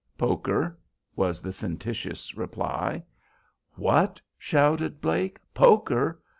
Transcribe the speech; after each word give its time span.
"Poker," 0.17 0.79
was 1.15 1.43
the 1.43 1.53
sententious 1.53 2.35
reply. 2.35 3.03
"What?" 3.75 4.19
shouted 4.39 4.99
Blake. 4.99 5.37
"Poker? 5.53 6.19